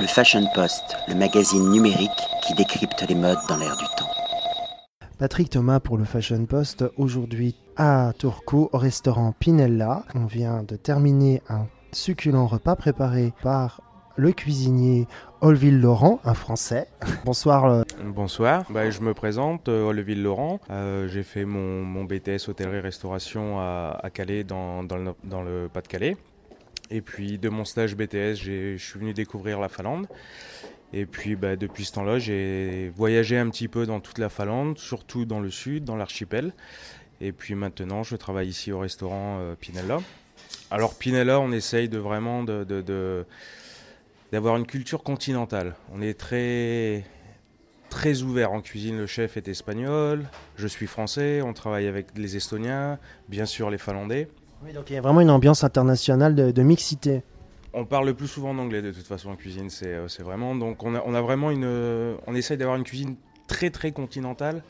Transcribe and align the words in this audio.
Le 0.00 0.06
Fashion 0.06 0.44
Post, 0.54 0.96
le 1.08 1.14
magazine 1.14 1.70
numérique 1.70 2.10
qui 2.46 2.54
décrypte 2.54 3.04
les 3.08 3.14
modes 3.14 3.38
dans 3.48 3.56
l'air 3.56 3.76
du 3.76 3.84
temps. 3.96 4.08
Patrick 5.18 5.50
Thomas 5.50 5.80
pour 5.80 5.96
le 5.98 6.04
Fashion 6.04 6.44
Post, 6.46 6.84
aujourd'hui 6.96 7.56
à 7.76 8.12
Turku 8.18 8.68
au 8.72 8.78
restaurant 8.78 9.32
Pinella. 9.38 10.04
On 10.14 10.26
vient 10.26 10.62
de 10.62 10.76
terminer 10.76 11.42
un 11.48 11.66
succulent 11.92 12.46
repas 12.46 12.76
préparé 12.76 13.32
par 13.42 13.80
le 14.16 14.32
cuisinier 14.32 15.06
Olville 15.40 15.80
Laurent, 15.80 16.20
un 16.24 16.34
Français. 16.34 16.88
Bonsoir. 17.24 17.64
euh, 17.66 17.82
Bonsoir, 18.04 18.64
Bah, 18.70 18.90
je 18.90 19.00
me 19.00 19.14
présente, 19.14 19.68
euh, 19.68 19.84
Oleville 19.88 20.22
Laurent. 20.22 20.60
Euh, 20.70 21.06
j'ai 21.08 21.22
fait 21.22 21.44
mon, 21.44 21.84
mon 21.84 22.04
BTS 22.04 22.48
hôtellerie-restauration 22.48 23.60
à, 23.60 23.98
à 24.02 24.10
Calais, 24.10 24.42
dans, 24.44 24.82
dans 24.82 24.96
le, 24.96 25.14
dans 25.24 25.42
le 25.42 25.68
Pas-de-Calais. 25.72 26.16
Et 26.90 27.00
puis 27.00 27.38
de 27.38 27.48
mon 27.48 27.64
stage 27.64 27.96
BTS, 27.96 28.36
je 28.36 28.76
suis 28.78 28.98
venu 28.98 29.12
découvrir 29.12 29.60
la 29.60 29.68
Finlande. 29.68 30.06
Et 30.92 31.04
puis 31.04 31.36
bah, 31.36 31.56
depuis 31.56 31.84
ce 31.84 31.92
temps-là, 31.92 32.18
j'ai 32.18 32.90
voyagé 32.96 33.36
un 33.36 33.50
petit 33.50 33.68
peu 33.68 33.84
dans 33.84 34.00
toute 34.00 34.18
la 34.18 34.28
Finlande, 34.28 34.78
surtout 34.78 35.26
dans 35.26 35.40
le 35.40 35.50
sud, 35.50 35.84
dans 35.84 35.96
l'archipel. 35.96 36.52
Et 37.20 37.32
puis 37.32 37.54
maintenant, 37.54 38.02
je 38.02 38.16
travaille 38.16 38.48
ici 38.48 38.72
au 38.72 38.78
restaurant 38.78 39.38
euh, 39.40 39.54
Pinella. 39.54 40.00
Alors 40.70 40.94
Pinella, 40.94 41.40
on 41.40 41.52
essaye 41.52 41.88
de 41.88 41.98
vraiment 41.98 42.42
de, 42.44 43.26
d'avoir 44.32 44.56
une 44.56 44.66
culture 44.66 45.02
continentale. 45.02 45.74
On 45.92 46.00
est 46.00 46.14
très 46.18 47.04
très 47.90 48.22
ouvert 48.22 48.52
en 48.52 48.60
cuisine. 48.60 48.98
Le 48.98 49.06
chef 49.06 49.36
est 49.36 49.48
espagnol, 49.48 50.26
je 50.56 50.66
suis 50.66 50.86
français, 50.86 51.42
on 51.42 51.52
travaille 51.52 51.86
avec 51.86 52.16
les 52.16 52.36
Estoniens, 52.36 52.98
bien 53.28 53.46
sûr 53.46 53.70
les 53.70 53.78
Finlandais. 53.78 54.28
Oui, 54.64 54.72
donc 54.72 54.90
il 54.90 54.94
y 54.94 54.96
a 54.96 55.00
vraiment 55.00 55.20
une 55.20 55.30
ambiance 55.30 55.64
internationale 55.64 56.34
de, 56.34 56.50
de 56.50 56.62
mixité. 56.62 57.22
On 57.74 57.84
parle 57.84 58.06
le 58.06 58.14
plus 58.14 58.28
souvent 58.28 58.50
en 58.50 58.58
anglais 58.58 58.82
de 58.82 58.90
toute 58.92 59.06
façon 59.06 59.30
en 59.30 59.36
cuisine, 59.36 59.70
c'est 59.70 59.94
euh, 59.94 60.06
vraiment 60.20 60.54
donc 60.54 60.82
on 60.82 60.94
a, 60.94 61.02
on 61.04 61.14
a 61.14 61.20
vraiment 61.20 61.50
une 61.50 61.64
euh, 61.64 62.16
on 62.26 62.34
essaye 62.34 62.56
d'avoir 62.56 62.76
une 62.76 62.84
cuisine 62.84 63.16
très 63.46 63.70
très 63.70 63.92
continentale 63.92 64.62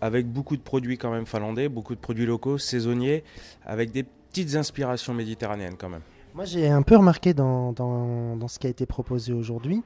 avec 0.00 0.26
beaucoup 0.26 0.56
de 0.56 0.62
produits 0.62 0.96
quand 0.96 1.10
même 1.10 1.26
finlandais, 1.26 1.68
beaucoup 1.68 1.94
de 1.94 2.00
produits 2.00 2.24
locaux, 2.26 2.56
saisonniers, 2.56 3.22
avec 3.64 3.90
des 3.92 4.02
petites 4.02 4.54
inspirations 4.56 5.12
méditerranéennes 5.12 5.76
quand 5.76 5.90
même. 5.90 6.00
Moi, 6.34 6.44
j'ai 6.44 6.68
un 6.68 6.82
peu 6.82 6.96
remarqué 6.96 7.34
dans, 7.34 7.72
dans, 7.72 8.36
dans 8.36 8.48
ce 8.48 8.58
qui 8.58 8.66
a 8.66 8.70
été 8.70 8.86
proposé 8.86 9.32
aujourd'hui, 9.32 9.82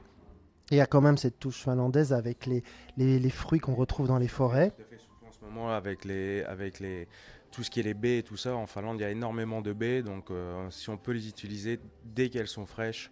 il 0.71 0.77
y 0.77 0.81
a 0.81 0.85
quand 0.85 1.01
même 1.01 1.17
cette 1.17 1.39
touche 1.39 1.63
finlandaise 1.63 2.13
avec 2.13 2.45
les, 2.45 2.63
les, 2.97 3.19
les 3.19 3.29
fruits 3.29 3.59
qu'on 3.59 3.75
retrouve 3.75 4.07
dans 4.07 4.19
les 4.19 4.27
forêts. 4.27 4.71
En 5.27 5.31
ce 5.31 5.39
moment 5.43 5.69
avec 5.69 6.05
les 6.05 6.43
avec 6.43 6.79
les 6.79 7.07
tout 7.55 7.63
ce 7.63 7.69
qui 7.69 7.79
est 7.79 7.83
les 7.83 7.93
baies 7.93 8.17
et 8.19 8.23
tout 8.23 8.37
ça 8.37 8.53
en 8.55 8.67
Finlande, 8.67 8.97
il 8.99 9.03
y 9.03 9.05
a 9.05 9.09
énormément 9.11 9.61
de 9.61 9.71
baies 9.73 10.03
donc 10.03 10.29
euh, 10.29 10.67
si 10.69 10.89
on 10.89 10.97
peut 10.97 11.13
les 11.13 11.27
utiliser 11.29 11.79
dès 12.03 12.29
qu'elles 12.29 12.47
sont 12.49 12.65
fraîches, 12.65 13.11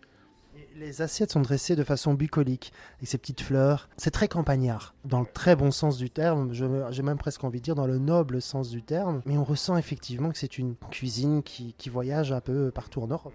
Les 0.75 1.02
assiettes 1.02 1.31
sont 1.31 1.41
dressées 1.41 1.75
de 1.75 1.83
façon 1.83 2.13
bucolique, 2.13 2.73
avec 2.97 3.08
ces 3.09 3.17
petites 3.17 3.41
fleurs. 3.41 3.89
C'est 3.97 4.11
très 4.11 4.27
campagnard, 4.27 4.94
dans 5.03 5.22
le 5.22 5.25
très 5.25 5.55
bon 5.55 5.72
sens 5.72 5.97
du 5.97 6.09
terme, 6.11 6.53
je- 6.53 6.88
j'ai 6.91 7.02
même 7.02 7.17
presque 7.17 7.44
envie 7.44 7.59
de 7.59 7.63
dire 7.63 7.73
dans 7.75 7.88
le 7.88 7.97
noble 7.97 8.39
sens 8.39 8.69
du 8.69 8.83
terme. 8.83 9.22
Mais 9.25 9.35
on 9.38 9.44
ressent 9.44 9.77
effectivement 9.77 10.30
que 10.31 10.38
c'est 10.38 10.57
une 10.59 10.75
cuisine 10.91 11.41
qui, 11.41 11.73
qui 11.73 11.89
voyage 11.89 12.31
un 12.31 12.41
peu 12.41 12.69
partout 12.69 13.02
en 13.02 13.07
Europe. 13.07 13.33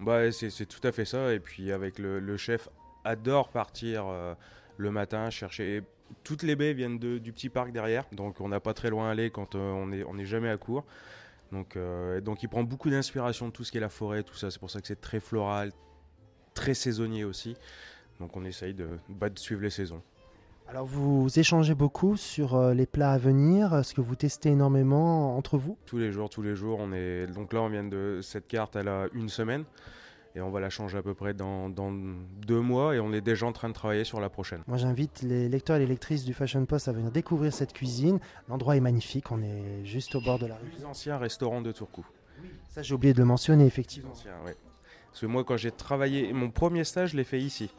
Bah, 0.00 0.32
c'est 0.32 0.50
c'est 0.50 0.66
tout 0.66 0.84
à 0.86 0.90
fait 0.90 1.04
ça. 1.04 1.32
Et 1.32 1.38
puis 1.40 1.70
avec 1.70 1.98
le, 2.00 2.18
le 2.18 2.36
chef 2.36 2.68
adore 3.04 3.50
partir 3.50 4.06
euh, 4.08 4.34
le 4.76 4.90
matin 4.90 5.30
chercher. 5.30 5.82
Toutes 6.24 6.42
les 6.42 6.56
baies 6.56 6.74
viennent 6.74 6.98
de- 6.98 7.18
du 7.18 7.32
petit 7.32 7.48
parc 7.48 7.72
derrière, 7.72 8.04
donc 8.12 8.40
on 8.40 8.48
n'a 8.48 8.60
pas 8.60 8.74
très 8.74 8.90
loin 8.90 9.08
à 9.08 9.12
aller 9.12 9.30
quand 9.30 9.54
euh, 9.54 9.72
on 9.72 9.92
est 9.92 10.04
on 10.04 10.14
n'est 10.14 10.24
jamais 10.26 10.50
à 10.50 10.56
court. 10.56 10.84
Donc 11.52 11.76
euh, 11.76 12.20
donc 12.20 12.42
il 12.42 12.48
prend 12.48 12.64
beaucoup 12.64 12.90
d'inspiration 12.90 13.46
de 13.48 13.52
tout 13.52 13.64
ce 13.64 13.70
qui 13.70 13.78
est 13.78 13.80
la 13.80 13.88
forêt, 13.88 14.22
tout 14.22 14.34
ça. 14.34 14.50
C'est 14.50 14.58
pour 14.58 14.70
ça 14.70 14.80
que 14.80 14.86
c'est 14.86 15.00
très 15.00 15.20
floral, 15.20 15.72
très 16.54 16.74
saisonnier 16.74 17.24
aussi. 17.24 17.56
Donc 18.18 18.36
on 18.36 18.44
essaye 18.44 18.74
de, 18.74 18.88
bah, 19.08 19.28
de 19.28 19.38
suivre 19.38 19.62
les 19.62 19.70
saisons. 19.70 20.02
Alors 20.68 20.84
vous 20.84 21.28
échangez 21.38 21.76
beaucoup 21.76 22.16
sur 22.16 22.56
euh, 22.56 22.74
les 22.74 22.86
plats 22.86 23.12
à 23.12 23.18
venir, 23.18 23.72
est-ce 23.76 23.94
que 23.94 24.00
vous 24.00 24.16
testez 24.16 24.48
énormément 24.48 25.36
entre 25.36 25.58
vous? 25.58 25.78
Tous 25.86 25.98
les 25.98 26.10
jours, 26.10 26.28
tous 26.28 26.42
les 26.42 26.56
jours, 26.56 26.78
on 26.80 26.92
est. 26.92 27.28
Donc 27.28 27.52
là, 27.52 27.62
on 27.62 27.68
vient 27.68 27.84
de 27.84 28.18
cette 28.22 28.48
carte, 28.48 28.74
elle 28.74 28.88
a 28.88 29.06
une 29.12 29.28
semaine. 29.28 29.64
Et 30.36 30.40
on 30.42 30.50
va 30.50 30.60
la 30.60 30.68
changer 30.68 30.98
à 30.98 31.02
peu 31.02 31.14
près 31.14 31.32
dans, 31.32 31.70
dans 31.70 31.90
deux 31.90 32.60
mois 32.60 32.94
et 32.94 33.00
on 33.00 33.10
est 33.14 33.22
déjà 33.22 33.46
en 33.46 33.52
train 33.52 33.68
de 33.70 33.74
travailler 33.74 34.04
sur 34.04 34.20
la 34.20 34.28
prochaine. 34.28 34.62
Moi 34.66 34.76
j'invite 34.76 35.22
les 35.22 35.48
lecteurs 35.48 35.76
et 35.76 35.78
les 35.80 35.86
lectrices 35.86 36.24
du 36.24 36.34
Fashion 36.34 36.64
Post 36.66 36.88
à 36.88 36.92
venir 36.92 37.10
découvrir 37.10 37.54
cette 37.54 37.72
cuisine. 37.72 38.20
L'endroit 38.48 38.76
est 38.76 38.80
magnifique, 38.80 39.32
on 39.32 39.42
est 39.42 39.82
juste 39.84 40.14
au 40.14 40.20
bord 40.20 40.38
de 40.38 40.44
la 40.44 40.56
rue. 40.56 40.68
Plus 40.68 40.84
ancien 40.84 41.16
restaurant 41.16 41.62
de 41.62 41.72
Turku. 41.72 42.04
Ça 42.68 42.82
j'ai 42.82 42.94
oublié 42.94 43.14
de 43.14 43.18
le 43.18 43.24
mentionner 43.24 43.64
effectivement. 43.64 44.10
Ancien, 44.12 44.38
ouais. 44.44 44.54
Parce 45.08 45.22
que 45.22 45.26
moi, 45.26 45.42
quand 45.44 45.56
j'ai 45.56 45.70
travaillé, 45.70 46.34
mon 46.34 46.50
premier 46.50 46.84
stage, 46.84 47.12
je 47.12 47.16
l'ai 47.16 47.24
fait 47.24 47.40
ici. 47.40 47.70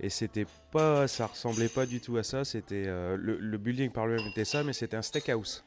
Et 0.00 0.08
c'était 0.08 0.46
pas, 0.72 1.06
ça 1.06 1.28
ressemblait 1.28 1.68
pas 1.68 1.86
du 1.86 2.00
tout 2.00 2.16
à 2.16 2.24
ça. 2.24 2.44
C'était 2.44 2.86
euh, 2.88 3.16
le, 3.16 3.38
le 3.38 3.58
building 3.58 3.92
par 3.92 4.08
lui-même 4.08 4.26
était 4.32 4.44
ça, 4.44 4.64
mais 4.64 4.72
c'était 4.72 4.96
un 4.96 5.02
steakhouse 5.02 5.64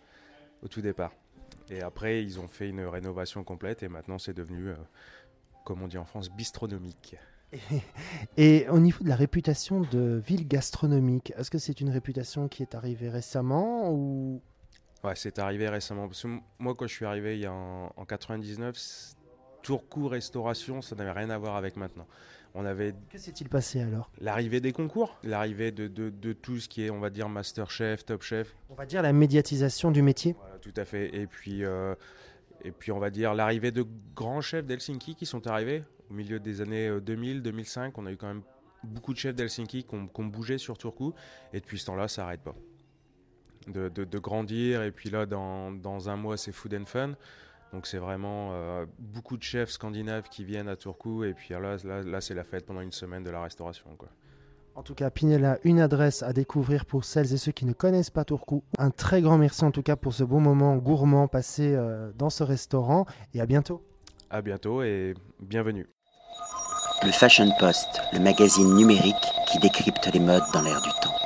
au 0.61 0.67
tout 0.67 0.81
départ. 0.81 1.13
Et 1.69 1.81
après, 1.81 2.21
ils 2.21 2.37
ont 2.41 2.49
fait 2.49 2.67
une 2.67 2.81
rénovation 2.81 3.45
complète 3.45 3.81
et 3.81 3.87
maintenant, 3.87 4.19
c'est 4.19 4.33
devenu, 4.33 4.67
euh, 4.67 4.75
comme 5.65 5.81
on 5.81 5.87
dit 5.89 5.97
en 5.97 6.05
France, 6.05 6.31
bistronomique. 6.31 7.17
Et 8.37 8.67
au 8.69 8.79
niveau 8.79 9.03
de 9.03 9.09
la 9.09 9.15
réputation 9.15 9.81
de 9.81 10.21
ville 10.25 10.47
gastronomique, 10.47 11.33
est-ce 11.37 11.51
que 11.51 11.57
c'est 11.57 11.81
une 11.81 11.89
réputation 11.89 12.47
qui 12.47 12.61
est 12.63 12.75
arrivée 12.75 13.09
récemment 13.09 13.91
ou? 13.91 14.41
Ouais, 15.03 15.13
c'est 15.15 15.37
arrivé 15.39 15.67
récemment. 15.69 16.07
Parce 16.07 16.23
que 16.23 16.27
moi, 16.59 16.73
quand 16.75 16.87
je 16.87 16.93
suis 16.93 17.05
arrivé 17.05 17.35
il 17.35 17.41
y 17.41 17.45
a 17.45 17.51
en, 17.53 17.91
en 17.95 18.05
99, 18.05 18.75
c- 18.77 19.15
Turku 19.61 20.07
Restauration, 20.07 20.81
ça 20.81 20.95
n'avait 20.95 21.11
rien 21.11 21.29
à 21.29 21.37
voir 21.37 21.55
avec 21.55 21.75
maintenant. 21.75 22.07
On 22.57 22.65
avait 22.65 22.93
que 23.09 23.17
s'est-il 23.17 23.49
passé 23.49 23.81
alors? 23.81 24.09
l'arrivée 24.21 24.61
des 24.61 24.71
concours, 24.71 25.17
l'arrivée 25.23 25.71
de, 25.71 25.87
de- 25.87 26.09
de 26.09 26.33
tout 26.33 26.59
ce 26.59 26.69
qui 26.69 26.85
est, 26.85 26.89
on 26.89 26.99
va 26.99 27.09
dire, 27.09 27.27
Master 27.29 27.69
Chef, 27.69 28.05
Top 28.05 28.21
Chef. 28.23 28.55
On 28.69 28.75
va 28.75 28.85
dire 28.85 29.01
la 29.01 29.11
médiatisation 29.13 29.91
du 29.91 30.01
métier. 30.01 30.35
Voilà, 30.39 30.57
tout 30.59 30.73
à 30.77 30.85
fait. 30.85 31.13
Et 31.15 31.27
puis, 31.27 31.63
euh, 31.65 31.95
et 32.65 32.71
puis, 32.71 32.91
on 32.91 32.97
va 32.97 33.11
dire 33.11 33.35
l'arrivée 33.35 33.71
de 33.71 33.85
grands 34.15 34.41
chefs 34.41 34.65
d'Helsinki 34.65 35.13
qui 35.13 35.27
sont 35.27 35.45
arrivés 35.45 35.83
au 36.09 36.15
milieu 36.15 36.39
des 36.39 36.61
années 36.61 36.87
euh, 36.87 36.99
2000, 36.99 37.43
2005. 37.43 37.95
On 37.99 38.07
a 38.07 38.11
eu 38.11 38.17
quand 38.17 38.27
même 38.27 38.41
beaucoup 38.83 39.13
de 39.13 39.19
chefs 39.19 39.35
d'Helsinki 39.35 39.83
qui 39.83 39.95
ont, 39.95 40.25
bougé 40.25 40.57
sur 40.57 40.75
Turku. 40.75 41.13
Et 41.53 41.59
depuis 41.59 41.77
ce 41.77 41.85
temps-là, 41.85 42.07
ça 42.07 42.23
n'arrête 42.23 42.41
pas. 42.41 42.55
De, 43.67 44.17
grandir. 44.17 44.81
Et 44.81 44.91
puis 44.91 45.11
là, 45.11 45.27
dans, 45.27 46.09
un 46.09 46.15
mois, 46.15 46.37
c'est 46.37 46.51
Food 46.51 46.73
and 46.73 46.85
Fun. 46.85 47.13
Donc 47.71 47.85
c'est 47.85 47.97
vraiment 47.97 48.51
euh, 48.53 48.85
beaucoup 48.97 49.37
de 49.37 49.43
chefs 49.43 49.69
scandinaves 49.69 50.27
qui 50.29 50.43
viennent 50.43 50.67
à 50.67 50.75
Turku. 50.75 51.23
Et 51.23 51.35
puis 51.35 51.53
là, 51.53 51.77
là, 51.83 52.21
c'est 52.21 52.33
la 52.33 52.43
fête 52.43 52.65
pendant 52.65 52.81
une 52.81 52.91
semaine 52.91 53.23
de 53.23 53.29
la 53.29 53.43
restauration. 53.43 53.95
En 54.75 54.83
tout 54.83 54.93
cas, 54.93 55.09
Pinella, 55.09 55.57
une 55.63 55.79
adresse 55.79 56.21
à 56.21 56.33
découvrir 56.33 56.85
pour 56.85 57.05
celles 57.05 57.33
et 57.33 57.37
ceux 57.37 57.53
qui 57.53 57.65
ne 57.65 57.71
connaissent 57.71 58.09
pas 58.09 58.25
Turku. 58.25 58.61
Un 58.77 58.91
très 58.91 59.21
grand 59.21 59.37
merci 59.37 59.63
en 59.63 59.71
tout 59.71 59.81
cas 59.81 59.95
pour 59.95 60.13
ce 60.13 60.25
beau 60.25 60.39
moment 60.39 60.75
gourmand 60.75 61.29
passé 61.29 61.73
euh, 61.73 62.11
dans 62.17 62.29
ce 62.29 62.43
restaurant 62.43 63.05
et 63.33 63.39
à 63.39 63.45
bientôt. 63.45 63.81
À 64.29 64.41
bientôt 64.41 64.83
et 64.83 65.13
bienvenue. 65.39 65.87
Le 67.03 67.11
Fashion 67.11 67.49
Post, 67.57 68.01
le 68.11 68.19
magazine 68.19 68.75
numérique 68.75 69.15
qui 69.47 69.59
décrypte 69.59 70.11
les 70.13 70.19
modes 70.19 70.43
dans 70.53 70.61
l'air 70.61 70.81
du 70.81 70.89
temps. 71.01 71.24